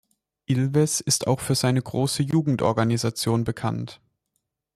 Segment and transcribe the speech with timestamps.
[0.47, 4.01] Ilves ist auch für seine große Jugendorganisation bekannt.